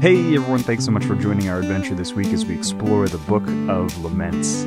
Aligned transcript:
Hey 0.00 0.34
everyone, 0.34 0.58
thanks 0.58 0.84
so 0.84 0.90
much 0.90 1.06
for 1.06 1.14
joining 1.14 1.48
our 1.48 1.58
adventure 1.58 1.94
this 1.94 2.12
week 2.12 2.26
as 2.26 2.44
we 2.44 2.54
explore 2.54 3.08
the 3.08 3.16
Book 3.16 3.44
of 3.70 4.04
Laments. 4.04 4.64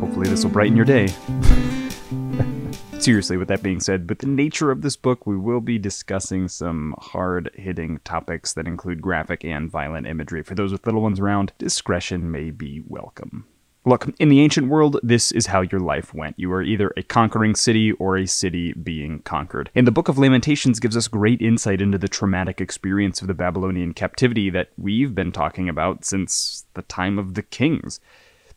Hopefully, 0.00 0.28
this 0.28 0.42
will 0.42 0.50
brighten 0.50 0.74
your 0.74 0.84
day. 0.84 1.06
Seriously, 2.98 3.36
with 3.36 3.46
that 3.46 3.62
being 3.62 3.78
said, 3.78 4.08
with 4.08 4.18
the 4.18 4.26
nature 4.26 4.72
of 4.72 4.82
this 4.82 4.96
book, 4.96 5.24
we 5.24 5.36
will 5.36 5.60
be 5.60 5.78
discussing 5.78 6.48
some 6.48 6.96
hard 6.98 7.52
hitting 7.54 8.00
topics 8.02 8.54
that 8.54 8.66
include 8.66 9.00
graphic 9.00 9.44
and 9.44 9.70
violent 9.70 10.08
imagery. 10.08 10.42
For 10.42 10.56
those 10.56 10.72
with 10.72 10.84
little 10.84 11.00
ones 11.00 11.20
around, 11.20 11.52
discretion 11.58 12.32
may 12.32 12.50
be 12.50 12.82
welcome. 12.84 13.46
Look, 13.86 14.12
in 14.18 14.30
the 14.30 14.40
ancient 14.40 14.66
world, 14.66 14.98
this 15.04 15.30
is 15.30 15.46
how 15.46 15.60
your 15.60 15.78
life 15.78 16.12
went. 16.12 16.36
You 16.36 16.48
were 16.48 16.60
either 16.60 16.92
a 16.96 17.04
conquering 17.04 17.54
city 17.54 17.92
or 17.92 18.16
a 18.16 18.26
city 18.26 18.72
being 18.72 19.20
conquered. 19.20 19.70
And 19.76 19.86
the 19.86 19.92
Book 19.92 20.08
of 20.08 20.18
Lamentations 20.18 20.80
gives 20.80 20.96
us 20.96 21.06
great 21.06 21.40
insight 21.40 21.80
into 21.80 21.96
the 21.96 22.08
traumatic 22.08 22.60
experience 22.60 23.20
of 23.20 23.28
the 23.28 23.34
Babylonian 23.34 23.94
captivity 23.94 24.50
that 24.50 24.70
we've 24.76 25.14
been 25.14 25.30
talking 25.30 25.68
about 25.68 26.04
since 26.04 26.64
the 26.74 26.82
time 26.82 27.16
of 27.16 27.34
the 27.34 27.44
kings. 27.44 28.00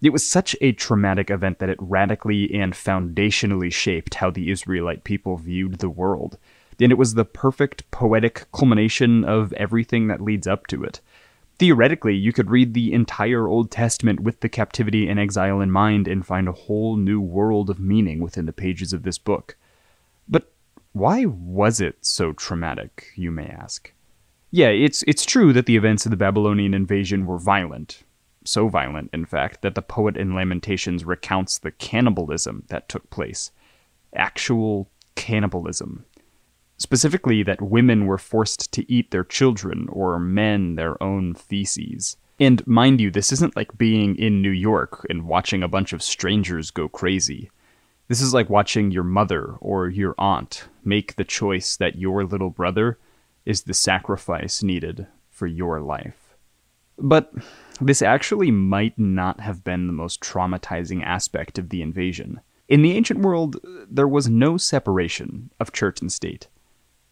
It 0.01 0.09
was 0.09 0.27
such 0.27 0.55
a 0.61 0.71
traumatic 0.71 1.29
event 1.29 1.59
that 1.59 1.69
it 1.69 1.77
radically 1.79 2.51
and 2.51 2.73
foundationally 2.73 3.71
shaped 3.71 4.15
how 4.15 4.31
the 4.31 4.49
Israelite 4.49 5.03
people 5.03 5.37
viewed 5.37 5.75
the 5.75 5.89
world. 5.89 6.39
And 6.79 6.91
it 6.91 6.97
was 6.97 7.13
the 7.13 7.25
perfect 7.25 7.91
poetic 7.91 8.47
culmination 8.51 9.23
of 9.25 9.53
everything 9.53 10.07
that 10.07 10.21
leads 10.21 10.47
up 10.47 10.65
to 10.67 10.83
it. 10.83 11.01
Theoretically, 11.59 12.15
you 12.15 12.31
could 12.31 12.49
read 12.49 12.73
the 12.73 12.93
entire 12.93 13.45
Old 13.45 13.69
Testament 13.69 14.21
with 14.21 14.39
the 14.39 14.47
captivity 14.47 15.09
and 15.09 15.19
exile 15.19 15.59
in 15.59 15.69
mind 15.69 16.07
and 16.07 16.25
find 16.25 16.47
a 16.47 16.53
whole 16.53 16.95
new 16.95 17.19
world 17.19 17.69
of 17.69 17.81
meaning 17.81 18.21
within 18.21 18.45
the 18.45 18.53
pages 18.53 18.93
of 18.93 19.03
this 19.03 19.17
book. 19.17 19.57
But 20.27 20.53
why 20.93 21.25
was 21.25 21.81
it 21.81 21.97
so 21.99 22.31
traumatic, 22.31 23.07
you 23.15 23.29
may 23.29 23.47
ask? 23.47 23.91
Yeah, 24.51 24.69
it's 24.69 25.03
it's 25.03 25.25
true 25.25 25.51
that 25.51 25.65
the 25.65 25.75
events 25.75 26.05
of 26.05 26.11
the 26.11 26.17
Babylonian 26.17 26.73
invasion 26.73 27.25
were 27.25 27.37
violent. 27.37 28.03
So 28.45 28.69
violent, 28.69 29.09
in 29.13 29.25
fact, 29.25 29.61
that 29.61 29.75
the 29.75 29.81
poet 29.81 30.15
in 30.15 30.33
Lamentations 30.33 31.03
recounts 31.03 31.57
the 31.57 31.71
cannibalism 31.71 32.63
that 32.69 32.87
took 32.87 33.09
place. 33.09 33.51
Actual 34.15 34.89
cannibalism. 35.15 36.05
Specifically, 36.79 37.43
that 37.43 37.61
women 37.61 38.05
were 38.05 38.17
forced 38.17 38.71
to 38.71 38.89
eat 38.91 39.11
their 39.11 39.25
children 39.25 39.87
or 39.91 40.17
men 40.17 40.75
their 40.75 41.01
own 41.03 41.35
feces. 41.35 42.15
And 42.39 42.65
mind 42.65 43.01
you, 43.01 43.11
this 43.11 43.33
isn't 43.33 43.57
like 43.57 43.77
being 43.77 44.15
in 44.15 44.41
New 44.41 44.49
York 44.49 45.05
and 45.09 45.27
watching 45.27 45.61
a 45.61 45.67
bunch 45.67 45.91
of 45.91 46.01
strangers 46.01 46.71
go 46.71 46.87
crazy. 46.87 47.51
This 48.07 48.21
is 48.21 48.33
like 48.33 48.49
watching 48.49 48.91
your 48.91 49.03
mother 49.03 49.55
or 49.59 49.89
your 49.89 50.15
aunt 50.17 50.69
make 50.85 51.15
the 51.15 51.25
choice 51.25 51.75
that 51.75 51.97
your 51.97 52.23
little 52.23 52.49
brother 52.49 52.97
is 53.45 53.63
the 53.63 53.73
sacrifice 53.73 54.63
needed 54.63 55.05
for 55.29 55.47
your 55.47 55.81
life. 55.81 56.33
But 56.97 57.33
this 57.81 58.01
actually 58.01 58.51
might 58.51 58.97
not 58.97 59.41
have 59.41 59.65
been 59.65 59.87
the 59.87 59.93
most 59.93 60.21
traumatizing 60.21 61.03
aspect 61.03 61.59
of 61.59 61.69
the 61.69 61.81
invasion. 61.81 62.39
In 62.69 62.83
the 62.83 62.93
ancient 62.93 63.19
world, 63.19 63.57
there 63.89 64.07
was 64.07 64.29
no 64.29 64.55
separation 64.55 65.51
of 65.59 65.73
church 65.73 65.99
and 66.01 66.11
state. 66.11 66.47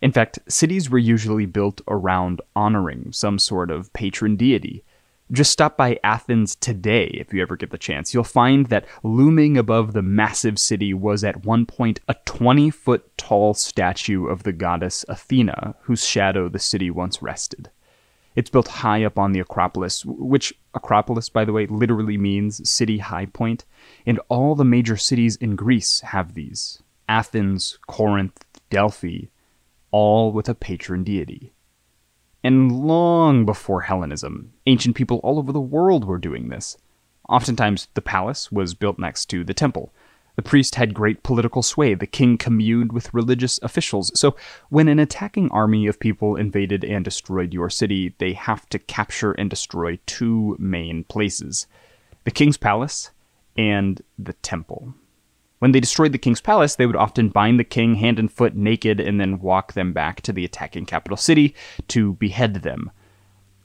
In 0.02 0.12
fact, 0.12 0.40
cities 0.48 0.90
were 0.90 0.98
usually 0.98 1.45
built 1.45 1.81
around 1.88 2.42
honoring 2.56 3.12
some 3.12 3.40
sort 3.40 3.72
of 3.72 3.92
patron 3.94 4.36
deity. 4.36 4.84
Just 5.31 5.52
stop 5.52 5.76
by 5.76 6.00
Athens 6.03 6.56
today 6.56 7.08
if 7.14 7.34
you 7.34 7.42
ever 7.42 7.58
get 7.58 7.72
the 7.72 7.78
chance. 7.78 8.14
You'll 8.14 8.23
find 8.23 8.68
that 8.68 8.86
looming 9.03 9.58
above 9.58 9.94
the 9.94 10.02
massive 10.02 10.58
city 10.58 10.94
was 10.94 11.23
at 11.23 11.45
one 11.45 11.66
point 11.66 12.00
a 12.08 12.16
20 12.25 12.70
foot 12.70 13.18
tall 13.18 13.53
statue 13.53 14.28
of 14.28 14.44
the 14.44 14.53
goddess 14.53 15.03
Athena, 15.09 15.75
whose 15.81 16.06
shadow 16.06 16.48
the 16.48 16.59
city 16.59 16.90
once 16.90 17.22
rested. 17.22 17.70
It's 18.36 18.52
built 18.52 18.68
high 18.68 19.03
up 19.03 19.18
on 19.18 19.31
the 19.31 19.40
Acropolis, 19.40 20.06
which 20.06 20.53
Acropolis, 20.75 21.28
by 21.28 21.44
the 21.44 21.52
way, 21.52 21.66
literally 21.66 22.20
means 22.20 22.70
city 22.70 23.00
high 23.00 23.25
point, 23.25 23.66
and 24.06 24.19
all 24.29 24.53
the 24.53 24.64
major 24.64 24.96
cities 24.96 25.38
in 25.38 25.56
Greece 25.56 26.02
have 26.02 26.35
these 26.35 26.84
Athens, 27.09 27.79
Corinth, 27.88 28.46
Delphi, 28.69 29.25
all 29.92 30.31
with 30.31 30.50
a 30.50 30.56
patron 30.56 31.03
deity. 31.03 31.53
And 32.44 32.72
long 32.72 33.46
before 33.46 33.81
Hellenism, 33.81 34.53
ancient 34.66 34.96
people 34.96 35.18
all 35.18 35.40
over 35.40 35.52
the 35.52 35.59
world 35.59 36.06
were 36.06 36.18
doing 36.18 36.50
this. 36.50 36.78
Oftentimes, 37.28 37.88
the 37.94 38.02
palace 38.02 38.52
was 38.52 38.74
built 38.74 39.00
next 39.00 39.26
to 39.28 39.44
the 39.44 39.53
temple. 39.53 39.94
The 40.38 40.44
priest 40.44 40.76
had 40.76 40.94
great 40.94 41.24
political 41.24 41.64
sway. 41.64 41.96
The 41.96 42.06
king 42.06 42.38
communed 42.38 42.92
with 42.92 43.14
religious 43.14 43.59
officials. 43.64 44.18
So, 44.18 44.36
when 44.70 44.88
an 44.88 45.00
attacking 45.00 45.50
army 45.50 45.88
of 45.88 46.00
people 46.00 46.36
invaded 46.36 46.86
and 46.86 47.03
destroyed 47.03 47.53
your 47.53 47.72
city, 47.72 48.14
they 48.20 48.34
have 48.34 48.70
to 48.70 48.80
capture 48.80 49.31
and 49.31 49.50
destroy 49.50 50.00
two 50.06 50.56
main 50.59 51.03
places 51.06 51.68
the 52.24 52.31
king's 52.31 52.58
palace 52.58 53.12
and 53.58 54.02
the 54.20 54.34
temple. 54.34 54.94
When 55.59 55.72
they 55.72 55.79
destroyed 55.79 56.12
the 56.12 56.19
king's 56.19 56.41
palace, 56.41 56.75
they 56.75 56.85
would 56.85 56.95
often 56.95 57.29
bind 57.29 57.59
the 57.59 57.63
king 57.63 57.95
hand 57.95 58.19
and 58.19 58.31
foot 58.31 58.56
naked 58.56 59.00
and 59.00 59.19
then 59.19 59.40
walk 59.40 59.73
them 59.73 59.91
back 59.91 60.22
to 60.22 60.31
the 60.31 60.45
attacking 60.45 60.85
capital 60.85 61.18
city 61.18 61.56
to 61.88 62.13
behead 62.13 62.56
them. 62.56 62.91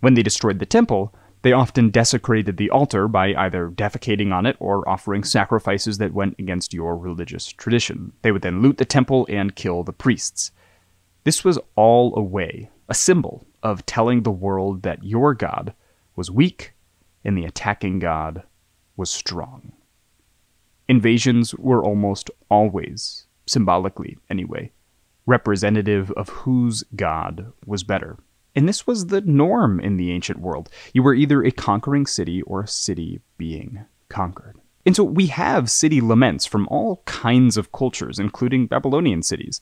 When 0.01 0.15
they 0.15 0.23
destroyed 0.23 0.59
the 0.59 0.67
temple, 0.67 1.15
they 1.43 1.53
often 1.53 1.91
desecrated 1.91 2.57
the 2.57 2.71
altar 2.71 3.09
by 3.09 3.35
either 3.35 3.69
defecating 3.69 4.33
on 4.33 4.47
it 4.47 4.57
or 4.59 4.89
offering 4.89 5.25
sacrifices 5.25 5.99
that 5.99 6.15
went 6.15 6.37
against 6.39 6.73
your 6.73 6.97
religious 6.97 7.49
tradition. 7.49 8.13
They 8.23 8.33
would 8.33 8.43
then 8.43 8.63
loot 8.63 8.79
the 8.79 8.85
temple 8.85 9.27
and 9.29 9.55
kill 9.55 9.83
the 9.83 9.93
priests. 9.93 10.53
This 11.25 11.45
was 11.45 11.59
all 11.77 12.17
a 12.17 12.23
way, 12.23 12.71
a 12.89 12.95
symbol 12.95 13.47
of 13.63 13.85
telling 13.87 14.23
the 14.23 14.31
world 14.31 14.83
that 14.83 15.05
your 15.05 15.35
God 15.35 15.75
was 16.17 16.31
weak 16.31 16.73
and 17.25 17.37
the 17.37 17.45
attacking 17.45 17.99
God 17.99 18.45
was 18.97 19.11
strong. 19.11 19.73
Invasions 20.89 21.55
were 21.55 21.85
almost 21.85 22.31
always, 22.49 23.27
symbolically 23.47 24.19
anyway, 24.29 24.73
representative 25.27 26.11
of 26.13 26.29
whose 26.29 26.85
god 26.97 27.53
was 27.65 27.85
better. 27.85 28.19
And 28.55 28.69
this 28.69 28.87
was 28.87 29.07
the 29.07 29.21
norm 29.23 29.81
in 29.81 29.97
the 29.97 30.11
ancient 30.11 30.41
world. 30.41 30.69
You 30.93 31.03
were 31.03 31.15
either 31.15 31.43
a 31.43 31.51
conquering 31.51 32.07
city 32.07 32.43
or 32.43 32.63
a 32.63 32.69
city 32.69 33.21
being 33.39 33.85
conquered. 34.09 34.57
And 34.85 34.97
so 34.97 35.05
we 35.05 35.27
have 35.29 35.71
city 35.71 36.01
laments 36.01 36.45
from 36.45 36.69
all 36.69 37.03
kinds 37.07 37.57
of 37.57 37.73
cultures, 37.73 38.19
including 38.19 38.67
Babylonian 38.67 39.23
cities. 39.23 39.61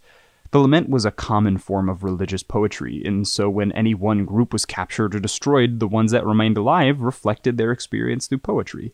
The 0.50 0.58
lament 0.58 0.88
was 0.88 1.04
a 1.04 1.12
common 1.12 1.58
form 1.58 1.88
of 1.88 2.02
religious 2.02 2.42
poetry, 2.42 3.02
and 3.04 3.28
so 3.28 3.48
when 3.48 3.70
any 3.72 3.94
one 3.94 4.24
group 4.24 4.52
was 4.52 4.66
captured 4.66 5.14
or 5.14 5.20
destroyed, 5.20 5.78
the 5.78 5.86
ones 5.86 6.10
that 6.10 6.26
remained 6.26 6.56
alive 6.56 7.02
reflected 7.02 7.56
their 7.56 7.70
experience 7.70 8.26
through 8.26 8.38
poetry. 8.38 8.92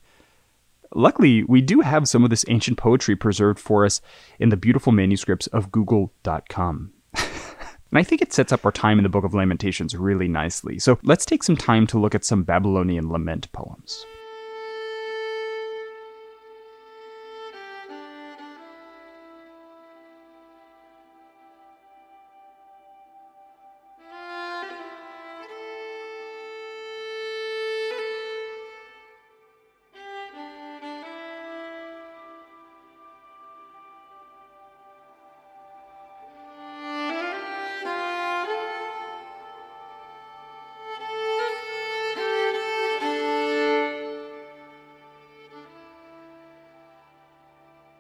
Luckily, 0.95 1.43
we 1.45 1.61
do 1.61 1.81
have 1.81 2.09
some 2.09 2.25
of 2.25 2.31
this 2.31 2.45
ancient 2.49 2.79
poetry 2.79 3.17
preserved 3.17 3.59
for 3.59 3.85
us 3.85 4.01
in 4.39 4.51
the 4.51 4.57
beautiful 4.57 4.93
manuscripts 4.93 5.47
of 5.49 5.73
Google.com. 5.73 6.93
and 7.15 7.99
I 7.99 8.03
think 8.03 8.23
it 8.23 8.33
sets 8.33 8.53
up 8.53 8.65
our 8.65 8.73
time 8.73 8.99
in 8.99 9.03
the 9.03 9.09
Book 9.09 9.25
of 9.25 9.35
Lamentations 9.35 9.95
really 9.95 10.29
nicely. 10.29 10.79
So 10.79 10.99
let's 11.03 11.27
take 11.27 11.43
some 11.43 11.57
time 11.57 11.87
to 11.89 11.99
look 11.99 12.15
at 12.15 12.25
some 12.25 12.45
Babylonian 12.45 13.11
lament 13.11 13.51
poems. 13.53 14.05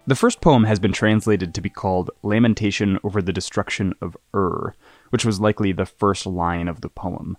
The 0.08 0.14
first 0.14 0.41
poem 0.41 0.64
has 0.64 0.79
been 0.79 0.93
translated 0.93 1.53
to 1.53 1.61
be 1.61 1.69
called 1.69 2.12
Lamentation 2.23 2.97
over 3.03 3.20
the 3.20 3.32
Destruction 3.32 3.93
of 4.00 4.17
Ur, 4.32 4.73
which 5.11 5.25
was 5.25 5.41
likely 5.41 5.73
the 5.73 5.85
first 5.85 6.26
line 6.26 6.69
of 6.69 6.81
the 6.81 6.88
poem. 6.88 7.37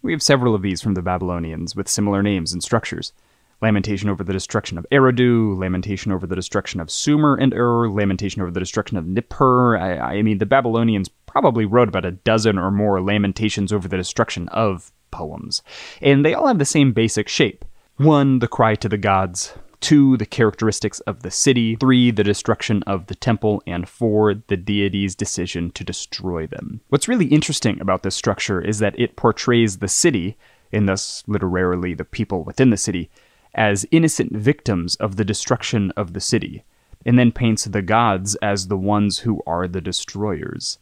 We 0.00 0.12
have 0.12 0.22
several 0.22 0.54
of 0.54 0.62
these 0.62 0.80
from 0.80 0.94
the 0.94 1.02
Babylonians 1.02 1.76
with 1.76 1.88
similar 1.88 2.22
names 2.22 2.54
and 2.54 2.62
structures. 2.62 3.12
Lamentation 3.60 4.08
over 4.08 4.24
the 4.24 4.32
destruction 4.32 4.78
of 4.78 4.86
Eridu, 4.90 5.58
Lamentation 5.58 6.10
over 6.10 6.26
the 6.26 6.36
destruction 6.36 6.80
of 6.80 6.90
Sumer 6.90 7.36
and 7.36 7.52
Ur, 7.52 7.90
Lamentation 7.90 8.40
over 8.40 8.50
the 8.50 8.60
destruction 8.60 8.96
of 8.96 9.06
Nippur. 9.06 9.76
I, 9.76 10.16
I 10.16 10.22
mean, 10.22 10.38
the 10.38 10.46
Babylonians 10.46 11.10
probably 11.26 11.66
wrote 11.66 11.88
about 11.88 12.06
a 12.06 12.12
dozen 12.12 12.58
or 12.58 12.70
more 12.70 13.02
lamentations 13.02 13.74
over 13.74 13.88
the 13.88 13.96
destruction 13.98 14.48
of 14.48 14.90
poems, 15.10 15.62
and 16.00 16.24
they 16.24 16.32
all 16.32 16.46
have 16.46 16.58
the 16.58 16.64
same 16.64 16.92
basic 16.92 17.28
shape. 17.28 17.62
One, 17.98 18.38
the 18.38 18.48
cry 18.48 18.74
to 18.76 18.88
the 18.88 18.98
gods. 18.98 19.52
Two, 19.86 20.16
the 20.16 20.26
characteristics 20.26 20.98
of 21.02 21.22
the 21.22 21.30
city. 21.30 21.76
Three, 21.76 22.10
the 22.10 22.24
destruction 22.24 22.82
of 22.88 23.06
the 23.06 23.14
temple. 23.14 23.62
And 23.68 23.88
four, 23.88 24.34
the 24.34 24.56
deity's 24.56 25.14
decision 25.14 25.70
to 25.70 25.84
destroy 25.84 26.48
them. 26.48 26.80
What's 26.88 27.06
really 27.06 27.26
interesting 27.26 27.80
about 27.80 28.02
this 28.02 28.16
structure 28.16 28.60
is 28.60 28.80
that 28.80 28.98
it 28.98 29.14
portrays 29.14 29.78
the 29.78 29.86
city 29.86 30.36
and 30.72 30.88
thus 30.88 31.22
literarily 31.28 31.94
the 31.94 32.04
people 32.04 32.42
within 32.42 32.70
the 32.70 32.76
city, 32.76 33.10
as 33.54 33.86
innocent 33.92 34.36
victims 34.36 34.96
of 34.96 35.14
the 35.14 35.24
destruction 35.24 35.92
of 35.96 36.14
the 36.14 36.20
city, 36.20 36.64
and 37.04 37.16
then 37.16 37.30
paints 37.30 37.66
the 37.66 37.80
gods 37.80 38.34
as 38.42 38.66
the 38.66 38.76
ones 38.76 39.20
who 39.20 39.40
are 39.46 39.68
the 39.68 39.80
destroyers. 39.80 40.80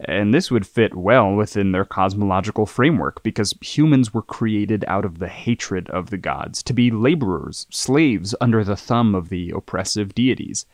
And 0.00 0.34
this 0.34 0.50
would 0.50 0.66
fit 0.66 0.94
well 0.94 1.34
within 1.34 1.72
their 1.72 1.84
cosmological 1.84 2.66
framework 2.66 3.22
because 3.22 3.54
humans 3.62 4.12
were 4.12 4.22
created 4.22 4.84
out 4.86 5.04
of 5.04 5.18
the 5.18 5.28
hatred 5.28 5.88
of 5.90 6.10
the 6.10 6.18
gods, 6.18 6.62
to 6.64 6.74
be 6.74 6.90
laborers, 6.90 7.66
slaves 7.70 8.34
under 8.40 8.62
the 8.62 8.76
thumb 8.76 9.14
of 9.14 9.30
the 9.30 9.50
oppressive 9.50 10.14
deities. 10.14 10.66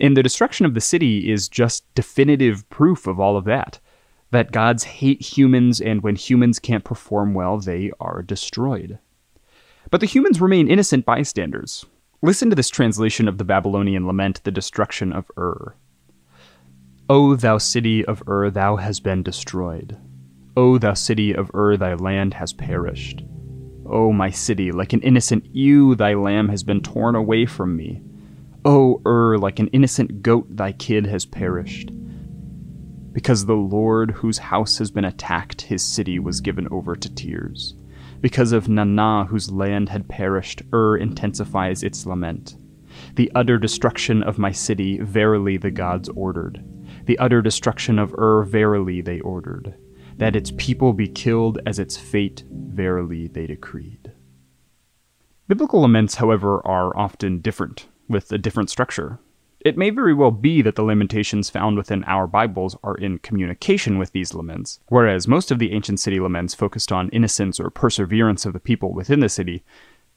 And 0.00 0.16
the 0.16 0.22
destruction 0.22 0.64
of 0.66 0.74
the 0.74 0.80
city 0.80 1.30
is 1.30 1.48
just 1.48 1.84
definitive 1.94 2.68
proof 2.70 3.06
of 3.06 3.20
all 3.20 3.36
of 3.36 3.44
that. 3.44 3.80
That 4.30 4.50
gods 4.50 4.84
hate 4.84 5.20
humans, 5.20 5.80
and 5.80 6.02
when 6.02 6.16
humans 6.16 6.58
can't 6.58 6.84
perform 6.84 7.34
well, 7.34 7.58
they 7.58 7.92
are 8.00 8.22
destroyed. 8.22 8.98
But 9.90 10.00
the 10.00 10.06
humans 10.06 10.40
remain 10.40 10.68
innocent 10.68 11.04
bystanders. 11.04 11.84
Listen 12.22 12.48
to 12.50 12.56
this 12.56 12.70
translation 12.70 13.28
of 13.28 13.38
the 13.38 13.44
Babylonian 13.44 14.06
lament, 14.06 14.42
The 14.42 14.50
Destruction 14.50 15.12
of 15.12 15.30
Ur. 15.36 15.74
O 17.06 17.36
thou 17.36 17.58
city 17.58 18.02
of 18.02 18.22
Ur, 18.26 18.48
thou 18.48 18.76
hast 18.76 19.02
been 19.02 19.22
destroyed. 19.22 19.98
O 20.56 20.78
thou 20.78 20.94
city 20.94 21.34
of 21.34 21.50
Ur, 21.54 21.76
thy 21.76 21.92
land 21.92 22.32
has 22.32 22.54
perished. 22.54 23.22
O 23.84 24.10
my 24.10 24.30
city, 24.30 24.72
like 24.72 24.94
an 24.94 25.02
innocent 25.02 25.44
ewe, 25.54 25.94
thy 25.94 26.14
lamb 26.14 26.48
has 26.48 26.62
been 26.62 26.80
torn 26.80 27.14
away 27.14 27.44
from 27.44 27.76
me. 27.76 28.00
O 28.64 29.02
Ur, 29.04 29.36
like 29.36 29.58
an 29.58 29.66
innocent 29.68 30.22
goat, 30.22 30.46
thy 30.56 30.72
kid 30.72 31.04
has 31.04 31.26
perished. 31.26 31.90
Because 33.12 33.44
the 33.44 33.52
Lord, 33.52 34.10
whose 34.10 34.38
house 34.38 34.78
has 34.78 34.90
been 34.90 35.04
attacked, 35.04 35.60
his 35.60 35.84
city 35.84 36.18
was 36.18 36.40
given 36.40 36.66
over 36.70 36.96
to 36.96 37.14
tears. 37.14 37.74
Because 38.22 38.52
of 38.52 38.70
Nanna, 38.70 39.26
whose 39.26 39.52
land 39.52 39.90
had 39.90 40.08
perished, 40.08 40.62
Ur 40.72 40.96
intensifies 40.96 41.82
its 41.82 42.06
lament. 42.06 42.56
The 43.16 43.30
utter 43.34 43.58
destruction 43.58 44.22
of 44.22 44.38
my 44.38 44.52
city, 44.52 45.00
verily 45.00 45.58
the 45.58 45.70
gods 45.70 46.08
ordered. 46.08 46.64
The 47.06 47.18
utter 47.18 47.42
destruction 47.42 47.98
of 47.98 48.14
Ur, 48.14 48.44
verily 48.44 49.02
they 49.02 49.20
ordered. 49.20 49.74
That 50.16 50.34
its 50.34 50.52
people 50.56 50.94
be 50.94 51.08
killed 51.08 51.58
as 51.66 51.78
its 51.78 51.98
fate, 51.98 52.44
verily 52.50 53.26
they 53.26 53.46
decreed. 53.46 54.12
Biblical 55.46 55.82
laments, 55.82 56.14
however, 56.14 56.66
are 56.66 56.96
often 56.96 57.40
different, 57.40 57.88
with 58.08 58.32
a 58.32 58.38
different 58.38 58.70
structure. 58.70 59.18
It 59.60 59.76
may 59.76 59.90
very 59.90 60.14
well 60.14 60.30
be 60.30 60.62
that 60.62 60.76
the 60.76 60.82
lamentations 60.82 61.50
found 61.50 61.76
within 61.76 62.04
our 62.04 62.26
Bibles 62.26 62.76
are 62.82 62.94
in 62.94 63.18
communication 63.18 63.98
with 63.98 64.12
these 64.12 64.32
laments, 64.32 64.80
whereas 64.88 65.28
most 65.28 65.50
of 65.50 65.58
the 65.58 65.72
ancient 65.72 66.00
city 66.00 66.20
laments 66.20 66.54
focused 66.54 66.90
on 66.90 67.10
innocence 67.10 67.60
or 67.60 67.68
perseverance 67.68 68.46
of 68.46 68.54
the 68.54 68.60
people 68.60 68.94
within 68.94 69.20
the 69.20 69.28
city. 69.28 69.62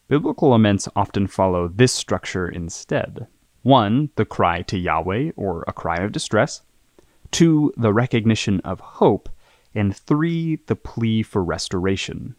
Biblical 0.07 0.51
laments 0.51 0.87
often 0.95 1.27
follow 1.27 1.67
this 1.67 1.91
structure 1.91 2.47
instead. 2.47 3.27
One, 3.63 4.09
the 4.15 4.25
cry 4.25 4.61
to 4.63 4.77
Yahweh, 4.77 5.31
or 5.35 5.65
a 5.67 5.73
cry 5.73 5.97
of 5.97 6.13
distress 6.13 6.61
two, 7.31 7.74
the 7.77 7.94
recognition 7.94 8.59
of 8.62 8.79
hope, 8.79 9.29
and 9.74 9.95
three, 9.95 10.59
the 10.68 10.75
plea 10.75 11.24
for 11.24 11.44
restoration. 11.44 12.35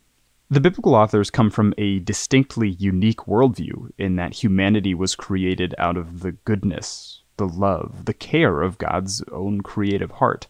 The 0.51 0.61
biblical 0.61 0.95
authors 0.95 1.31
come 1.31 1.51
from 1.51 1.75
a 1.77 1.99
distinctly 1.99 2.71
unique 2.71 3.27
worldview 3.27 3.91
in 3.99 4.17
that 4.17 4.43
humanity 4.43 4.95
was 4.95 5.15
created 5.15 5.75
out 5.77 5.99
of 5.99 6.21
the 6.21 6.33
goodness, 6.33 7.23
the 7.37 7.47
love, 7.47 8.07
the 8.07 8.15
care 8.15 8.63
of 8.63 8.79
God's 8.79 9.23
own 9.31 9.61
creative 9.61 10.13
heart, 10.13 10.47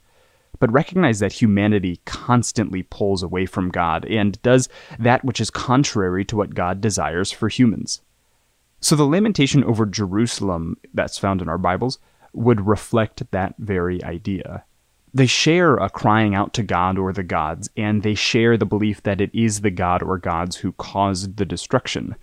but 0.61 0.73
recognize 0.73 1.19
that 1.19 1.33
humanity 1.33 2.01
constantly 2.05 2.85
pulls 2.85 3.23
away 3.23 3.45
from 3.45 3.71
God 3.71 4.05
and 4.05 4.41
does 4.43 4.69
that 4.99 5.25
which 5.25 5.41
is 5.41 5.51
contrary 5.51 6.25
to 6.27 6.37
what 6.37 6.55
God 6.55 6.81
desires 6.81 7.33
for 7.33 7.49
humans. 7.49 8.01
So 8.81 8.95
the 8.95 9.05
lamentation 9.05 9.65
over 9.65 9.85
Jerusalem 9.85 10.77
that's 10.95 11.19
found 11.19 11.43
in 11.43 11.49
our 11.49 11.59
Bibles 11.59 11.99
would 12.33 12.67
reflect 12.67 13.31
that 13.31 13.55
very 13.59 14.03
idea. 14.05 14.65
They 15.15 15.27
share 15.27 15.77
a 15.77 15.89
crying 15.89 16.35
out 16.35 16.53
to 16.55 16.63
God 16.63 16.99
or 16.99 17.13
the 17.13 17.23
gods, 17.23 17.71
and 17.77 18.03
they 18.03 18.15
share 18.15 18.57
the 18.57 18.67
belief 18.67 19.03
that 19.03 19.21
it 19.21 19.31
is 19.35 19.61
the 19.63 19.71
god 19.71 20.03
or 20.03 20.19
gods 20.19 20.57
who 20.57 20.73
caused 20.73 21.37
the 21.37 21.47
destruction. 21.47 22.15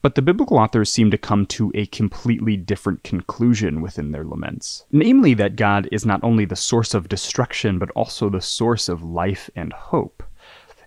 But 0.00 0.14
the 0.14 0.22
biblical 0.22 0.58
authors 0.58 0.92
seem 0.92 1.10
to 1.10 1.18
come 1.18 1.46
to 1.46 1.72
a 1.74 1.86
completely 1.86 2.56
different 2.56 3.02
conclusion 3.04 3.80
within 3.80 4.12
their 4.12 4.24
laments. 4.24 4.84
Namely, 4.92 5.32
that 5.34 5.56
God 5.56 5.88
is 5.90 6.04
not 6.04 6.22
only 6.22 6.44
the 6.44 6.56
source 6.56 6.92
of 6.92 7.08
destruction, 7.08 7.78
but 7.78 7.90
also 7.92 8.28
the 8.28 8.42
source 8.42 8.88
of 8.88 9.02
life 9.02 9.48
and 9.56 9.72
hope. 9.72 10.22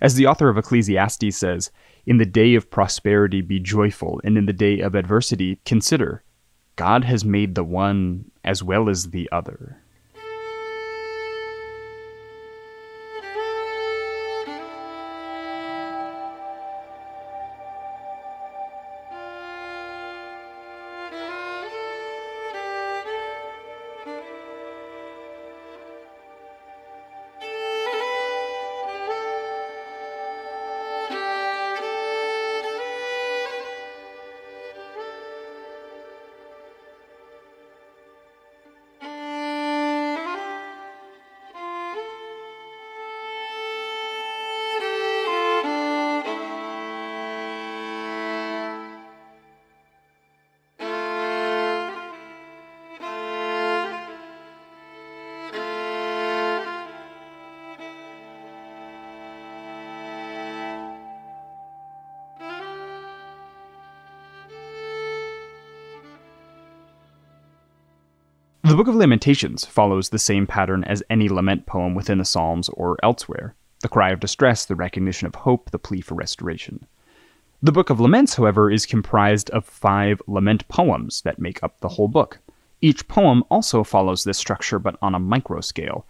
As 0.01 0.13
the 0.15 0.27
author 0.27 0.49
of 0.49 0.57
Ecclesiastes 0.57 1.35
says, 1.35 1.71
In 2.05 2.17
the 2.17 2.25
day 2.27 2.53
of 2.53 2.69
prosperity 2.69 3.41
be 3.41 3.59
joyful, 3.59 4.21
and 4.23 4.37
in 4.37 4.45
the 4.45 4.53
day 4.53 4.79
of 4.79 4.93
adversity 4.93 5.59
consider. 5.65 6.23
God 6.77 7.03
has 7.03 7.25
made 7.25 7.55
the 7.55 7.63
one 7.63 8.31
as 8.45 8.63
well 8.63 8.87
as 8.87 9.09
the 9.09 9.27
other. 9.31 9.77
The 68.67 68.75
Book 68.75 68.89
of 68.89 68.95
Lamentations 68.95 69.63
follows 69.63 70.09
the 70.09 70.19
same 70.19 70.45
pattern 70.45 70.83
as 70.83 71.01
any 71.09 71.29
lament 71.29 71.65
poem 71.65 71.95
within 71.95 72.17
the 72.17 72.25
Psalms 72.25 72.67
or 72.67 72.97
elsewhere 73.01 73.55
the 73.79 73.87
cry 73.87 74.09
of 74.09 74.19
distress, 74.19 74.65
the 74.65 74.75
recognition 74.75 75.25
of 75.25 75.35
hope, 75.35 75.71
the 75.71 75.79
plea 75.79 76.01
for 76.01 76.15
restoration. 76.15 76.85
The 77.63 77.71
Book 77.71 77.89
of 77.89 78.01
Laments, 78.01 78.35
however, 78.35 78.69
is 78.69 78.85
comprised 78.85 79.49
of 79.51 79.63
five 79.63 80.21
lament 80.27 80.67
poems 80.67 81.21
that 81.21 81.39
make 81.39 81.63
up 81.63 81.79
the 81.79 81.87
whole 81.87 82.09
book. 82.09 82.39
Each 82.81 83.07
poem 83.07 83.41
also 83.49 83.85
follows 83.85 84.25
this 84.25 84.37
structure, 84.37 84.79
but 84.79 84.97
on 85.01 85.15
a 85.15 85.19
micro 85.19 85.61
scale, 85.61 86.05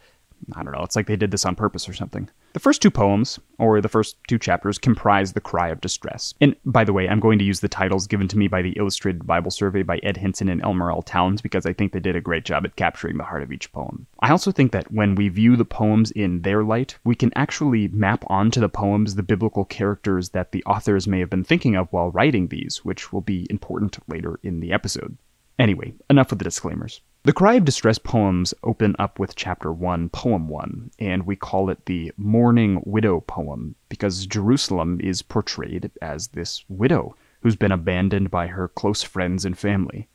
I 0.56 0.63
don't 0.63 0.74
know, 0.74 0.84
it's 0.84 0.96
like 0.96 1.08
they 1.08 1.15
did 1.15 1.32
this 1.32 1.46
on 1.46 1.56
purpose 1.56 1.88
or 1.89 1.94
something. 1.94 2.29
The 2.53 2.60
first 2.60 2.82
two 2.82 2.89
poems, 2.89 3.39
or 3.60 3.82
the 3.82 3.89
first 3.89 4.17
two 4.27 4.39
chapters, 4.39 4.77
comprise 4.77 5.34
the 5.34 5.41
cry 5.41 5.67
of 5.70 5.82
distress. 5.82 6.34
And 6.41 6.56
by 6.65 6.84
the 6.84 6.94
way, 6.94 7.08
I'm 7.08 7.20
going 7.20 7.38
to 7.39 7.46
use 7.46 7.60
the 7.60 7.67
titles 7.67 8.08
given 8.08 8.27
to 8.29 8.38
me 8.38 8.48
by 8.48 8.62
the 8.62 8.72
Illustrated 8.72 9.27
Bible 9.27 9.51
Survey 9.51 9.84
by 9.84 9.98
Ed 9.98 10.15
Hindson 10.15 10.51
and 10.51 10.63
Elmer 10.63 10.89
L. 10.89 11.01
Towns 11.01 11.41
because 11.41 11.65
I 11.65 11.74
think 11.74 11.91
they 11.91 12.00
did 12.00 12.15
a 12.15 12.22
great 12.22 12.46
job 12.46 12.65
at 12.65 12.75
capturing 12.75 13.17
the 13.17 13.24
heart 13.24 13.44
of 13.44 13.51
each 13.51 13.72
poem. 13.72 14.08
I 14.22 14.32
also 14.32 14.51
think 14.51 14.72
that 14.72 14.91
when 14.91 15.15
we 15.15 15.29
view 15.29 15.56
the 15.56 15.65
poems 15.65 16.12
in 16.12 16.41
their 16.41 16.63
light, 16.63 16.98
we 17.03 17.15
can 17.15 17.32
actually 17.36 17.89
map 17.89 18.24
onto 18.27 18.60
the 18.60 18.70
poems 18.70 19.15
the 19.15 19.24
biblical 19.24 19.65
characters 19.65 20.29
that 20.29 20.51
the 20.51 20.63
authors 20.63 21.08
may 21.08 21.20
have 21.20 21.29
been 21.29 21.44
thinking 21.44 21.75
of 21.75 21.91
while 21.91 22.12
writing 22.12 22.48
these, 22.48 22.84
which 22.84 23.13
will 23.13 23.22
be 23.22 23.46
important 23.50 24.00
later 24.08 24.39
in 24.41 24.62
the 24.62 24.74
episode. 24.74 25.17
Anyway, 25.60 25.94
enough 26.10 26.29
with 26.29 26.39
the 26.39 26.46
disclaimers. 26.46 27.01
The 27.24 27.33
Cry 27.33 27.55
of 27.55 27.65
Distress 27.65 27.97
poems 27.97 28.53
open 28.63 28.95
up 29.00 29.19
with 29.19 29.36
chapter 29.36 29.71
1, 29.71 30.09
poem 30.09 30.47
1, 30.47 30.91
and 31.00 31.25
we 31.25 31.36
call 31.36 31.69
it 31.69 31.86
the 31.86 32.13
Mourning 32.15 32.81
Widow 32.86 33.21
poem 33.21 33.75
because 33.89 34.25
Jerusalem 34.27 35.01
is 35.01 35.24
portrayed 35.24 35.91
as 36.01 36.29
this 36.29 36.63
widow 36.69 37.15
who's 37.41 37.57
been 37.57 37.71
abandoned 37.71 38.31
by 38.31 38.47
her 38.47 38.69
close 38.69 39.03
friends 39.03 39.43
and 39.43 39.57
family. 39.57 40.07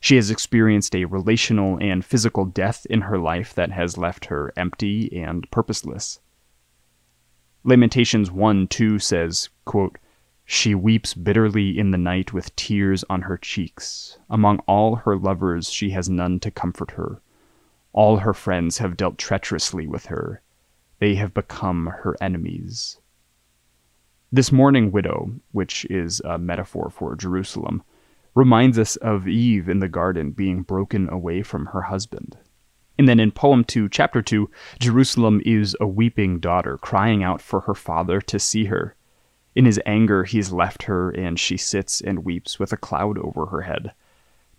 She 0.00 0.16
has 0.16 0.30
experienced 0.30 0.96
a 0.96 1.04
relational 1.04 1.78
and 1.80 2.04
physical 2.04 2.44
death 2.44 2.86
in 2.90 3.02
her 3.02 3.18
life 3.18 3.54
that 3.54 3.70
has 3.70 3.98
left 3.98 4.26
her 4.26 4.52
empty 4.56 5.12
and 5.16 5.48
purposeless. 5.50 6.18
Lamentations 7.62 8.30
1 8.30 8.68
2 8.68 8.98
says, 8.98 9.48
quote, 9.64 9.98
she 10.50 10.74
weeps 10.74 11.12
bitterly 11.12 11.78
in 11.78 11.90
the 11.90 11.98
night 11.98 12.32
with 12.32 12.56
tears 12.56 13.04
on 13.10 13.20
her 13.20 13.36
cheeks. 13.36 14.16
Among 14.30 14.60
all 14.60 14.96
her 14.96 15.14
lovers, 15.14 15.68
she 15.68 15.90
has 15.90 16.08
none 16.08 16.40
to 16.40 16.50
comfort 16.50 16.92
her. 16.92 17.20
All 17.92 18.16
her 18.16 18.32
friends 18.32 18.78
have 18.78 18.96
dealt 18.96 19.18
treacherously 19.18 19.86
with 19.86 20.06
her. 20.06 20.40
They 21.00 21.16
have 21.16 21.34
become 21.34 21.92
her 22.02 22.16
enemies. 22.18 22.98
This 24.32 24.50
mourning 24.50 24.90
widow, 24.90 25.32
which 25.52 25.84
is 25.90 26.22
a 26.24 26.38
metaphor 26.38 26.88
for 26.88 27.14
Jerusalem, 27.14 27.82
reminds 28.34 28.78
us 28.78 28.96
of 28.96 29.28
Eve 29.28 29.68
in 29.68 29.80
the 29.80 29.88
garden 29.88 30.30
being 30.30 30.62
broken 30.62 31.10
away 31.10 31.42
from 31.42 31.66
her 31.66 31.82
husband. 31.82 32.38
And 32.96 33.06
then 33.06 33.20
in 33.20 33.32
poem 33.32 33.64
2, 33.64 33.90
chapter 33.90 34.22
2, 34.22 34.48
Jerusalem 34.80 35.42
is 35.44 35.76
a 35.78 35.86
weeping 35.86 36.40
daughter 36.40 36.78
crying 36.78 37.22
out 37.22 37.42
for 37.42 37.60
her 37.60 37.74
father 37.74 38.22
to 38.22 38.38
see 38.38 38.64
her. 38.64 38.94
In 39.54 39.64
his 39.64 39.80
anger, 39.86 40.24
he's 40.24 40.52
left 40.52 40.84
her, 40.84 41.10
and 41.10 41.38
she 41.38 41.56
sits 41.56 42.00
and 42.00 42.24
weeps 42.24 42.58
with 42.58 42.72
a 42.72 42.76
cloud 42.76 43.18
over 43.18 43.46
her 43.46 43.62
head. 43.62 43.92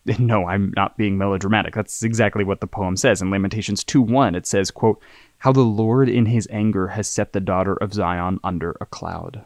no, 0.20 0.48
I'm 0.48 0.74
not 0.76 0.98
being 0.98 1.18
melodramatic. 1.18 1.76
That's 1.76 2.04
exactly 2.04 2.44
what 2.44 2.62
the 2.62 2.68
poem 2.68 2.98
says. 2.98 3.22
In 3.22 3.30
Lamentations 3.30 3.84
2:1, 3.84 4.36
it 4.36 4.46
says, 4.46 4.72
quote, 4.72 5.02
"How 5.40 5.52
the 5.52 5.62
Lord 5.62 6.10
in 6.10 6.26
his 6.26 6.48
anger 6.52 6.90
has 6.90 7.08
set 7.08 7.34
the 7.34 7.40
daughter 7.40 7.76
of 7.76 7.94
Zion 7.94 8.40
under 8.44 8.76
a 8.82 8.86
cloud. 8.86 9.44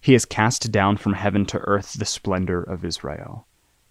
He 0.00 0.12
has 0.12 0.24
cast 0.24 0.72
down 0.72 0.96
from 0.96 1.14
heaven 1.14 1.46
to 1.46 1.58
earth 1.60 1.94
the 1.94 2.04
splendor 2.04 2.62
of 2.62 2.84
Israel. 2.84 3.46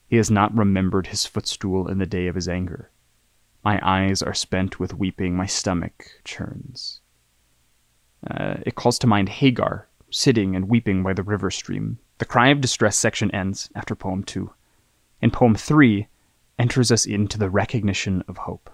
He 0.08 0.18
has 0.18 0.30
not 0.30 0.56
remembered 0.56 1.08
his 1.08 1.26
footstool 1.26 1.88
in 1.88 1.98
the 1.98 2.06
day 2.06 2.28
of 2.28 2.36
his 2.36 2.50
anger. 2.50 2.92
My 3.64 3.80
eyes 3.82 4.22
are 4.22 4.34
spent 4.34 4.80
with 4.80 4.94
weeping, 4.94 5.36
my 5.36 5.46
stomach 5.46 6.22
churns." 6.24 7.00
Uh, 8.30 8.58
it 8.66 8.76
calls 8.76 9.00
to 9.00 9.08
mind 9.08 9.30
Hagar 9.30 9.88
sitting 10.12 10.56
and 10.56 10.70
weeping 10.70 11.04
by 11.04 11.14
the 11.14 11.24
river 11.24 11.50
stream. 11.50 11.98
The 12.20 12.26
cry 12.26 12.50
of 12.50 12.62
distress 12.62 12.98
section 12.98 13.32
ends 13.32 13.70
after 13.76 13.96
poem 13.96 14.24
2 14.24 14.52
and 15.22 15.32
poem 15.32 15.56
3 15.56 16.08
enters 16.60 16.92
us 16.92 17.06
into 17.06 17.38
the 17.38 17.50
recognition 17.50 18.24
of 18.28 18.38
hope. 18.38 18.70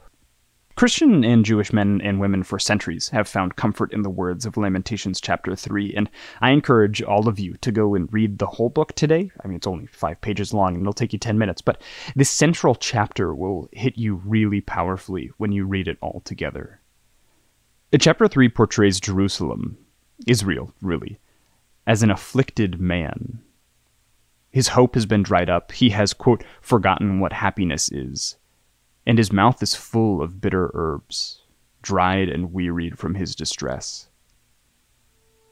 Christian 0.76 1.24
and 1.24 1.44
Jewish 1.44 1.74
men 1.74 2.02
and 2.04 2.20
women 2.20 2.44
for 2.44 2.60
centuries 2.60 3.10
have 3.10 3.28
found 3.28 3.56
comfort 3.56 3.92
in 3.92 4.04
the 4.04 4.12
words 4.12 4.46
of 4.46 4.58
Lamentations 4.58 5.20
chapter 5.20 5.56
3, 5.56 5.96
and 5.96 6.08
I 6.40 6.52
encourage 6.52 7.02
all 7.02 7.28
of 7.28 7.40
you 7.40 7.56
to 7.62 7.72
go 7.72 7.96
and 7.96 8.12
read 8.14 8.38
the 8.38 8.46
whole 8.46 8.70
book 8.70 8.94
today. 8.94 9.32
I 9.44 9.48
mean, 9.48 9.58
it's 9.58 9.66
only 9.66 9.88
five 9.88 10.22
pages 10.22 10.54
long 10.54 10.76
and 10.76 10.84
it'll 10.84 10.94
take 10.94 11.14
you 11.14 11.20
10 11.20 11.40
minutes, 11.40 11.64
but 11.64 11.82
this 12.16 12.30
central 12.30 12.76
chapter 12.76 13.34
will 13.34 13.70
hit 13.72 13.98
you 13.98 14.22
really 14.24 14.62
powerfully 14.62 15.32
when 15.38 15.52
you 15.52 15.66
read 15.66 15.88
it 15.88 15.98
all 16.00 16.22
together. 16.26 16.80
Chapter 18.00 18.28
3 18.28 18.50
portrays 18.50 19.00
Jerusalem, 19.00 19.80
Israel, 20.28 20.72
really, 20.82 21.20
as 21.88 22.04
an 22.04 22.12
afflicted 22.12 22.80
man 22.80 23.42
his 24.58 24.70
hope 24.70 24.96
has 24.96 25.06
been 25.06 25.22
dried 25.22 25.52
up. 25.52 25.72
He 25.72 25.92
has, 25.92 26.14
quote, 26.14 26.44
forgotten 26.62 27.20
what 27.20 27.32
happiness 27.32 27.92
is. 27.92 28.38
And 29.06 29.20
his 29.20 29.32
mouth 29.32 29.62
is 29.62 29.76
full 29.76 30.20
of 30.20 30.42
bitter 30.42 30.72
herbs, 30.74 31.44
dried 31.84 32.28
and 32.30 32.52
wearied 32.52 32.98
from 32.98 33.14
his 33.14 33.36
distress. 33.36 34.10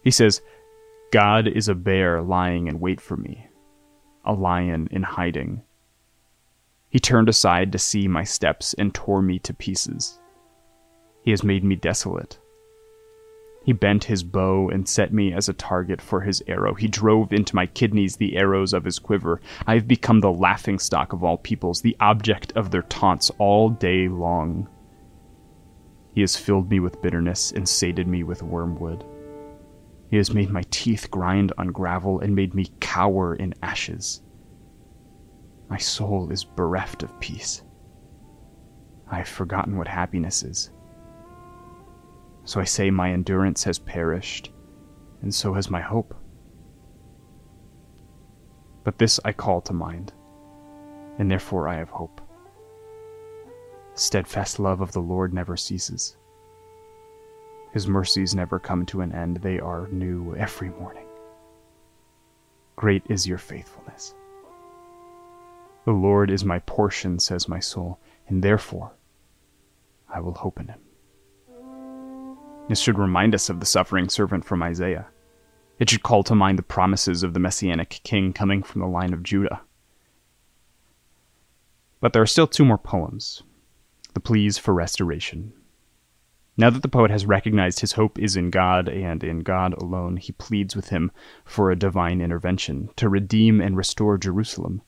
He 0.04 0.10
says, 0.10 0.42
God 1.12 1.48
is 1.48 1.68
a 1.68 1.76
bear 1.76 2.22
lying 2.22 2.68
in 2.68 2.80
wait 2.80 3.00
for 3.00 3.16
me, 3.16 3.48
a 4.26 4.34
lion 4.34 4.88
in 4.90 5.04
hiding. 5.04 5.62
He 6.90 7.00
turned 7.00 7.30
aside 7.30 7.72
to 7.72 7.78
see 7.78 8.08
my 8.08 8.24
steps 8.24 8.74
and 8.74 8.92
tore 8.92 9.22
me 9.22 9.38
to 9.38 9.54
pieces. 9.54 10.20
He 11.22 11.32
has 11.32 11.44
made 11.44 11.64
me 11.64 11.76
desolate. 11.76 12.40
He 13.66 13.74
bent 13.74 14.04
his 14.04 14.22
bow 14.22 14.70
and 14.70 14.88
set 14.88 15.12
me 15.12 15.34
as 15.34 15.50
a 15.50 15.54
target 15.54 16.00
for 16.00 16.22
his 16.22 16.44
arrow. 16.46 16.76
He 16.76 16.88
drove 16.88 17.34
into 17.34 17.56
my 17.56 17.66
kidneys 17.66 18.16
the 18.16 18.38
arrows 18.38 18.74
of 18.74 18.84
his 18.84 19.00
quiver. 19.00 19.42
I 19.66 19.74
have 19.74 19.88
become 19.88 20.20
the 20.20 20.32
laughing 20.32 20.78
stock 20.78 21.14
of 21.14 21.24
all 21.24 21.40
peoples, 21.40 21.82
the 21.82 21.98
object 22.00 22.54
of 22.56 22.70
their 22.70 22.84
taunts 22.84 23.32
all 23.40 23.70
day 23.70 24.08
long. 24.08 24.70
He 26.14 26.22
has 26.22 26.38
filled 26.38 26.70
me 26.70 26.80
with 26.80 27.02
bitterness 27.02 27.52
and 27.52 27.68
sated 27.68 28.08
me 28.08 28.22
with 28.22 28.44
wormwood. 28.44 29.04
He 30.12 30.18
has 30.18 30.32
made 30.32 30.52
my 30.52 30.64
teeth 30.70 31.10
grind 31.10 31.52
on 31.58 31.70
gravel 31.70 32.20
and 32.20 32.36
made 32.36 32.54
me 32.54 32.68
cower 32.80 33.34
in 33.34 33.56
ashes. 33.64 34.22
My 35.70 35.78
soul 35.80 36.32
is 36.32 36.44
bereft 36.44 37.02
of 37.02 37.20
peace. 37.20 37.64
I 39.10 39.16
have 39.16 39.28
forgotten 39.28 39.76
what 39.76 39.88
happiness 39.88 40.44
is. 40.44 40.70
So 42.46 42.60
I 42.60 42.64
say 42.64 42.92
my 42.92 43.12
endurance 43.12 43.64
has 43.64 43.80
perished, 43.80 44.52
and 45.22 45.34
so 45.34 45.54
has 45.54 45.70
my 45.70 45.82
hope. 45.82 46.16
But 48.84 49.00
this 49.00 49.20
I 49.26 49.34
call 49.34 49.62
to 49.62 49.74
mind, 49.74 50.14
and 51.18 51.30
therefore 51.30 51.68
I 51.68 51.76
have 51.78 51.90
hope. 51.90 52.22
Steadfast 53.96 54.60
love 54.60 54.80
of 54.80 54.92
the 54.92 55.02
Lord 55.02 55.34
never 55.34 55.58
ceases. 55.58 56.18
His 57.72 57.88
mercies 57.88 58.36
never 58.36 58.60
come 58.60 58.86
to 58.86 59.02
an 59.02 59.12
end, 59.12 59.38
they 59.38 59.60
are 59.60 59.88
new 59.88 60.36
every 60.36 60.70
morning. 60.70 61.08
Great 62.76 63.04
is 63.10 63.26
your 63.26 63.38
faithfulness. 63.40 64.14
The 65.86 65.92
Lord 65.92 66.30
is 66.30 66.46
my 66.46 66.60
portion, 66.60 67.20
says 67.20 67.50
my 67.50 67.60
soul, 67.60 68.00
and 68.28 68.44
therefore 68.44 68.94
I 70.08 70.20
will 70.20 70.34
hope 70.34 70.60
in 70.60 70.68
him. 70.68 70.85
This 72.68 72.80
should 72.80 72.98
remind 72.98 73.36
us 73.36 73.50
of 73.50 73.60
the 73.60 73.66
suffering 73.66 74.10
servant 74.10 74.44
from 74.44 74.64
Isaiah. 74.64 75.08
It 75.78 75.90
should 75.90 76.04
call 76.04 76.24
to 76.24 76.34
mind 76.34 76.58
the 76.58 76.64
promises 76.64 77.22
of 77.22 77.34
the 77.34 77.40
messianic 77.40 78.02
king 78.04 78.34
coming 78.34 78.64
from 78.64 78.82
the 78.82 78.88
line 78.88 79.14
of 79.14 79.22
Judah. 79.22 79.62
But 82.02 82.14
there 82.14 82.22
are 82.22 82.28
still 82.28 82.48
two 82.48 82.66
more 82.66 82.78
poems 82.78 83.44
the 84.14 84.20
pleas 84.22 84.58
for 84.58 84.74
restoration. 84.74 85.54
Now 86.58 86.70
that 86.70 86.82
the 86.82 86.88
poet 86.88 87.12
has 87.12 87.26
recognized 87.26 87.82
his 87.82 87.92
hope 87.92 88.18
is 88.18 88.38
in 88.38 88.50
God 88.50 88.88
and 88.88 89.24
in 89.24 89.40
God 89.40 89.74
alone, 89.74 90.16
he 90.16 90.32
pleads 90.32 90.74
with 90.74 90.88
him 90.88 91.12
for 91.44 91.70
a 91.70 91.76
divine 91.76 92.22
intervention 92.22 92.90
to 92.96 93.10
redeem 93.10 93.60
and 93.60 93.76
restore 93.76 94.18
Jerusalem. 94.18 94.82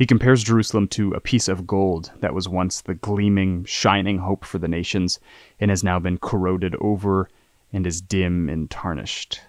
He 0.00 0.06
compares 0.06 0.42
Jerusalem 0.42 0.88
to 0.88 1.12
a 1.12 1.20
piece 1.20 1.46
of 1.46 1.66
gold 1.66 2.10
that 2.20 2.32
was 2.32 2.48
once 2.48 2.80
the 2.80 2.94
gleaming, 2.94 3.66
shining 3.66 4.16
hope 4.16 4.46
for 4.46 4.58
the 4.58 4.66
nations 4.66 5.20
and 5.60 5.70
has 5.70 5.84
now 5.84 5.98
been 5.98 6.16
corroded 6.16 6.74
over 6.80 7.28
and 7.70 7.86
is 7.86 8.00
dim 8.00 8.48
and 8.48 8.70
tarnished. 8.70 9.42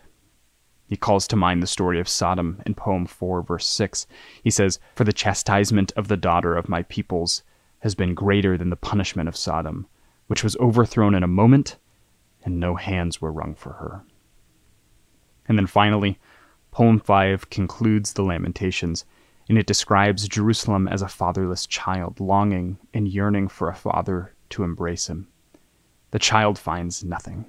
He 0.89 0.97
calls 0.97 1.25
to 1.29 1.37
mind 1.37 1.63
the 1.63 1.67
story 1.67 2.01
of 2.01 2.09
Sodom 2.09 2.61
in 2.65 2.75
poem 2.75 3.05
4, 3.05 3.43
verse 3.43 3.65
6. 3.65 4.07
He 4.43 4.49
says, 4.49 4.77
For 4.93 5.05
the 5.05 5.13
chastisement 5.13 5.93
of 5.95 6.09
the 6.09 6.17
daughter 6.17 6.57
of 6.57 6.67
my 6.67 6.83
peoples 6.83 7.43
has 7.79 7.95
been 7.95 8.13
greater 8.13 8.57
than 8.57 8.71
the 8.71 8.75
punishment 8.75 9.29
of 9.29 9.37
Sodom, 9.37 9.87
which 10.27 10.43
was 10.43 10.57
overthrown 10.57 11.15
in 11.15 11.23
a 11.23 11.27
moment, 11.27 11.77
and 12.43 12.59
no 12.59 12.75
hands 12.75 13.21
were 13.21 13.31
wrung 13.31 13.55
for 13.55 13.71
her. 13.71 14.03
And 15.47 15.57
then 15.57 15.67
finally, 15.67 16.19
poem 16.71 16.99
5 16.99 17.49
concludes 17.49 18.11
the 18.11 18.23
Lamentations 18.23 19.05
and 19.49 19.57
it 19.57 19.67
describes 19.67 20.27
Jerusalem 20.27 20.87
as 20.87 21.01
a 21.01 21.07
fatherless 21.07 21.65
child, 21.65 22.19
longing 22.19 22.77
and 22.93 23.07
yearning 23.07 23.47
for 23.47 23.69
a 23.69 23.75
father 23.75 24.33
to 24.49 24.63
embrace 24.63 25.07
him. 25.07 25.27
The 26.11 26.19
child 26.19 26.59
finds 26.59 27.03
nothing. 27.03 27.45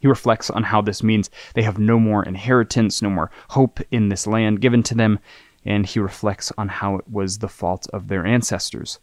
He 0.00 0.08
reflects 0.08 0.50
on 0.50 0.64
how 0.64 0.82
this 0.82 1.02
means 1.02 1.30
they 1.54 1.62
have 1.62 1.78
no 1.78 1.98
more 1.98 2.24
inheritance, 2.24 3.00
no 3.00 3.10
more 3.10 3.30
hope 3.50 3.80
in 3.90 4.08
this 4.08 4.26
land 4.26 4.60
given 4.60 4.82
to 4.84 4.94
them, 4.94 5.18
and 5.64 5.86
he 5.86 5.98
reflects 5.98 6.52
on 6.58 6.68
how 6.68 6.96
it 6.96 7.08
was 7.10 7.38
the 7.38 7.48
fault 7.48 7.88
of 7.92 8.08
their 8.08 8.26
ancestors, 8.26 8.98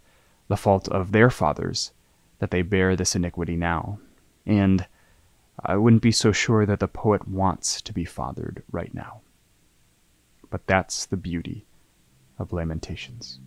the 0.47 0.57
fault 0.57 0.87
of 0.89 1.11
their 1.11 1.29
fathers, 1.29 1.91
that 2.39 2.51
they 2.51 2.61
bear 2.61 2.95
this 2.95 3.15
iniquity 3.15 3.55
now. 3.55 3.99
And 4.45 4.85
I 5.65 5.75
wouldn't 5.77 6.01
be 6.01 6.11
so 6.11 6.31
sure 6.31 6.65
that 6.65 6.79
the 6.79 6.87
poet 6.87 7.27
wants 7.27 7.81
to 7.81 7.93
be 7.93 8.05
fathered 8.05 8.63
right 8.71 8.93
now. 8.93 9.21
But 10.49 10.67
that's 10.67 11.05
the 11.05 11.17
beauty 11.17 11.65
of 12.43 12.53
Lamentations. 12.53 13.39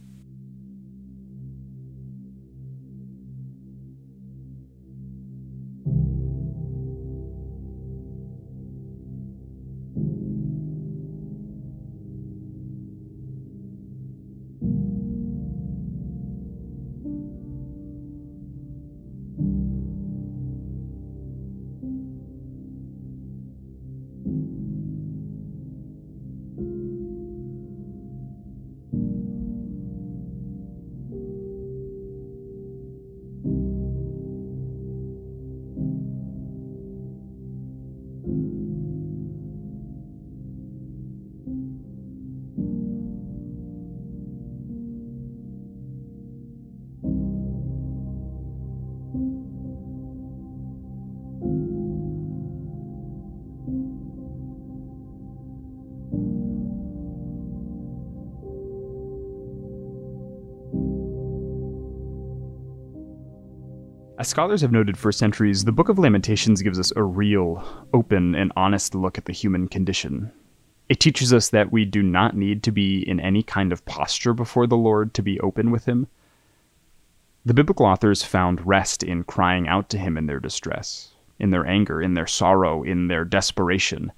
As 64.19 64.29
scholars 64.29 64.63
have 64.63 64.73
noted 64.73 64.97
for 64.97 65.13
centuries, 65.13 65.67
the 65.67 65.73
Book 65.73 65.91
of 65.91 65.99
Lamentations 65.99 66.63
gives 66.63 66.81
us 66.81 66.91
a 66.97 67.03
real, 67.03 67.63
open, 67.93 68.35
and 68.35 68.51
honest 68.57 68.95
look 68.95 69.19
at 69.19 69.27
the 69.27 69.33
human 69.33 69.69
condition. 69.69 70.33
It 70.89 71.01
teaches 71.01 71.35
us 71.35 71.51
that 71.51 71.71
we 71.71 71.85
do 71.85 72.03
not 72.03 72.35
need 72.35 72.63
to 72.63 72.73
be 72.73 73.07
in 73.07 73.21
any 73.21 73.43
kind 73.43 73.73
of 73.73 73.85
posture 73.85 74.33
before 74.33 74.67
the 74.67 74.77
Lord 74.77 75.13
to 75.15 75.23
be 75.23 75.39
open 75.41 75.71
with 75.71 75.85
Him. 75.85 76.07
The 77.45 77.53
biblical 77.53 77.85
authors 77.85 78.23
found 78.23 78.67
rest 78.67 79.03
in 79.03 79.23
crying 79.23 79.69
out 79.69 79.91
to 79.91 79.99
Him 79.99 80.17
in 80.17 80.25
their 80.25 80.41
distress, 80.41 81.13
in 81.39 81.51
their 81.51 81.67
anger, 81.67 82.01
in 82.01 82.15
their 82.15 82.27
sorrow, 82.27 82.83
in 82.83 83.09
their 83.09 83.25
desperation. 83.27 84.13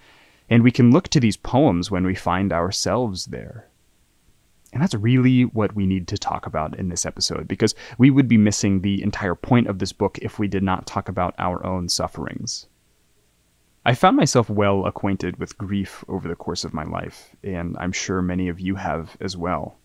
And 0.49 0.63
we 0.63 0.71
can 0.71 0.93
look 0.93 1.09
to 1.09 1.19
these 1.19 1.37
poems 1.37 1.91
when 1.91 2.07
we 2.07 2.15
find 2.15 2.53
ourselves 2.53 3.27
there. 3.27 3.68
And 4.79 4.83
that's 4.85 4.95
really 4.95 5.43
what 5.43 5.75
we 5.75 5.87
need 5.87 6.07
to 6.07 6.17
talk 6.17 6.47
about 6.47 6.79
in 6.79 6.89
this 6.89 7.05
episode, 7.05 7.49
because 7.49 7.75
we 7.99 8.11
would 8.11 8.29
be 8.29 8.37
missing 8.37 8.81
the 8.81 9.03
entire 9.03 9.35
point 9.35 9.67
of 9.67 9.81
this 9.81 9.93
book 9.93 10.21
if 10.23 10.39
we 10.39 10.47
did 10.47 10.63
not 10.63 10.87
talk 10.87 11.09
about 11.09 11.35
our 11.37 11.67
own 11.67 11.89
sufferings. 11.89 12.69
I 13.85 13.95
found 13.95 14.17
myself 14.17 14.49
well 14.49 14.87
acquainted 14.87 15.37
with 15.39 15.59
grief 15.59 16.05
over 16.07 16.29
the 16.29 16.37
course 16.37 16.63
of 16.63 16.75
my 16.75 16.85
life, 16.85 17.35
and 17.43 17.77
I'm 17.81 17.91
sure 17.91 18.23
many 18.23 18.49
of 18.49 18.61
you 18.61 18.77
have 18.77 19.17
as 19.21 19.37
well. 19.37 19.77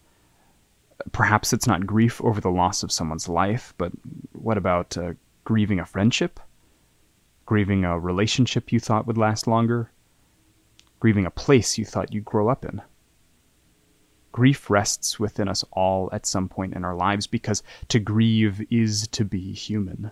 Perhaps 1.12 1.54
it's 1.54 1.66
not 1.66 1.88
grief 1.88 2.22
over 2.24 2.40
the 2.40 2.52
loss 2.52 2.84
of 2.84 2.92
someone's 2.92 3.28
life, 3.28 3.74
but 3.80 3.92
what 4.34 4.60
about 4.60 4.96
uh, 4.96 5.14
grieving 5.44 5.80
a 5.80 5.88
friendship? 5.88 6.40
Grieving 7.48 7.84
a 7.84 7.98
relationship 7.98 8.72
you 8.72 8.80
thought 8.80 9.08
would 9.08 9.18
last 9.18 9.48
longer? 9.48 9.90
Grieving 11.00 11.26
a 11.26 11.32
place 11.32 11.80
you 11.80 11.84
thought 11.84 12.14
you'd 12.14 12.26
grow 12.26 12.48
up 12.48 12.64
in? 12.64 12.80
Grief 14.34 14.70
rests 14.70 15.20
within 15.20 15.48
us 15.48 15.64
all 15.72 16.10
at 16.12 16.26
some 16.26 16.50
point 16.50 16.74
in 16.74 16.84
our 16.84 16.96
lives 16.96 17.28
because 17.28 17.64
to 17.88 18.00
grieve 18.00 18.66
is 18.70 19.08
to 19.10 19.24
be 19.24 19.54
human. 19.54 20.12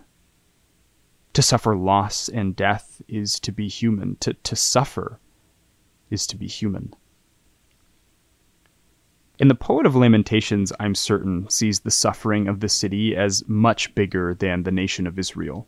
To 1.34 1.42
suffer 1.42 1.76
loss 1.76 2.28
and 2.28 2.54
death 2.54 3.02
is 3.08 3.40
to 3.40 3.52
be 3.52 3.68
human. 3.68 4.16
To, 4.20 4.32
to 4.32 4.56
suffer 4.56 5.18
is 6.08 6.26
to 6.28 6.36
be 6.36 6.46
human. 6.46 6.94
And 9.40 9.50
the 9.50 9.56
poet 9.56 9.86
of 9.86 9.96
Lamentations, 9.96 10.72
I'm 10.78 10.94
certain, 10.94 11.50
sees 11.50 11.80
the 11.80 11.90
suffering 11.90 12.46
of 12.46 12.60
the 12.60 12.68
city 12.68 13.16
as 13.16 13.42
much 13.48 13.92
bigger 13.96 14.34
than 14.34 14.62
the 14.62 14.70
nation 14.70 15.04
of 15.04 15.18
Israel. 15.18 15.66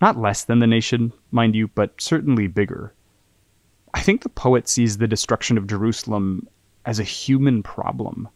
Not 0.00 0.18
less 0.18 0.44
than 0.44 0.58
the 0.58 0.66
nation, 0.66 1.12
mind 1.30 1.54
you, 1.54 1.68
but 1.68 2.00
certainly 2.00 2.48
bigger. 2.48 2.94
I 3.92 4.00
think 4.00 4.22
the 4.22 4.28
poet 4.28 4.68
sees 4.68 4.98
the 4.98 5.06
destruction 5.06 5.56
of 5.56 5.68
Jerusalem 5.68 6.48
as 6.84 6.98
a 6.98 7.04
human 7.04 7.62
problem. 7.62 8.28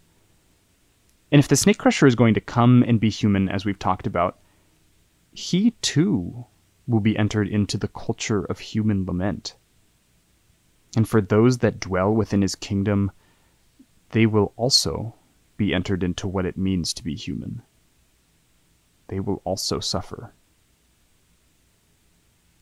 And 1.31 1.39
if 1.39 1.49
the 1.49 1.57
snake 1.57 1.79
crusher 1.79 2.07
is 2.07 2.15
going 2.15 2.35
to 2.35 2.41
come 2.41 2.83
and 2.83 3.01
be 3.01 3.11
human, 3.11 3.49
as 3.49 3.65
we've 3.65 3.79
talked 3.79 4.07
about, 4.07 4.39
he 5.33 5.73
too 5.83 6.47
will 6.87 7.01
be 7.01 7.19
entered 7.19 7.49
into 7.49 7.77
the 7.77 7.89
culture 7.89 8.45
of 8.45 8.59
human 8.59 9.05
lament. 9.05 9.57
And 10.97 11.07
for 11.07 11.21
those 11.21 11.59
that 11.59 11.81
dwell 11.81 12.15
within 12.15 12.41
his 12.41 12.55
kingdom, 12.55 13.13
they 14.11 14.25
will 14.25 14.55
also 14.57 15.15
be 15.59 15.75
entered 15.75 16.03
into 16.03 16.27
what 16.27 16.47
it 16.47 16.57
means 16.57 16.95
to 16.95 17.05
be 17.05 17.15
human. 17.15 17.63
They 19.09 19.21
will 19.21 19.43
also 19.45 19.81
suffer. 19.81 20.33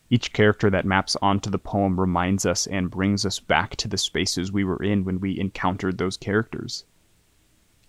Each 0.09 0.31
character 0.31 0.69
that 0.69 0.85
maps 0.85 1.17
onto 1.21 1.49
the 1.49 1.59
poem 1.59 1.99
reminds 1.99 2.45
us 2.45 2.65
and 2.65 2.89
brings 2.89 3.25
us 3.25 3.39
back 3.39 3.75
to 3.77 3.87
the 3.87 3.97
spaces 3.97 4.51
we 4.51 4.63
were 4.63 4.81
in 4.81 5.03
when 5.03 5.19
we 5.19 5.39
encountered 5.39 5.97
those 5.97 6.15
characters. 6.15 6.85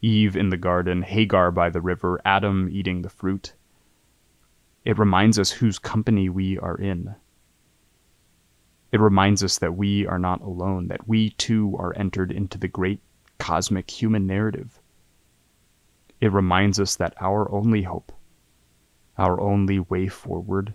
Eve 0.00 0.36
in 0.36 0.48
the 0.48 0.56
garden, 0.56 1.02
Hagar 1.02 1.50
by 1.52 1.70
the 1.70 1.80
river, 1.80 2.20
Adam 2.24 2.68
eating 2.70 3.02
the 3.02 3.08
fruit. 3.08 3.54
It 4.84 4.98
reminds 4.98 5.38
us 5.38 5.50
whose 5.50 5.78
company 5.78 6.28
we 6.28 6.58
are 6.58 6.76
in. 6.76 7.14
It 8.90 9.00
reminds 9.00 9.44
us 9.44 9.58
that 9.58 9.76
we 9.76 10.06
are 10.06 10.18
not 10.18 10.40
alone, 10.40 10.88
that 10.88 11.06
we 11.06 11.30
too 11.30 11.76
are 11.78 11.96
entered 11.96 12.32
into 12.32 12.58
the 12.58 12.68
great 12.68 13.00
cosmic 13.38 13.90
human 13.90 14.26
narrative. 14.26 14.80
It 16.20 16.32
reminds 16.32 16.80
us 16.80 16.96
that 16.96 17.14
our 17.20 17.50
only 17.52 17.82
hope, 17.82 18.12
our 19.16 19.40
only 19.40 19.78
way 19.78 20.08
forward, 20.08 20.74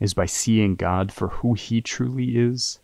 is 0.00 0.14
by 0.14 0.26
seeing 0.26 0.74
God 0.74 1.12
for 1.12 1.28
who 1.28 1.54
He 1.54 1.80
truly 1.80 2.36
is 2.36 2.80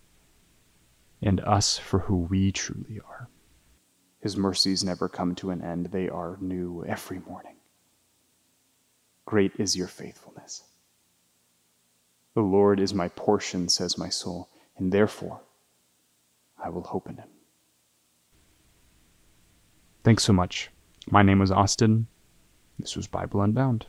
and 1.21 1.41
us 1.41 1.77
for 1.77 1.99
who 1.99 2.17
we 2.17 2.51
truly 2.51 2.99
are. 3.05 3.27
His 4.21 4.37
mercies 4.37 4.83
never 4.83 5.09
come 5.09 5.35
to 5.35 5.49
an 5.49 5.63
end, 5.63 5.87
they 5.87 6.09
are 6.09 6.37
new 6.39 6.85
every 6.87 7.19
morning. 7.19 7.55
Great 9.25 9.53
is 9.57 9.75
your 9.75 9.87
faithfulness. 9.87 10.63
The 12.33 12.41
Lord 12.41 12.79
is 12.79 12.93
my 12.93 13.09
portion, 13.09 13.67
says 13.67 13.97
my 13.97 14.09
soul, 14.09 14.47
and 14.77 14.91
therefore 14.91 15.41
I 16.63 16.69
will 16.69 16.83
hope 16.83 17.09
in 17.09 17.17
him. 17.17 17.29
Thanks 20.03 20.23
so 20.23 20.33
much. 20.33 20.69
My 21.09 21.23
name 21.23 21.39
was 21.39 21.51
Austin. 21.51 22.07
This 22.79 22.95
was 22.95 23.07
Bible 23.07 23.41
Unbound. 23.41 23.87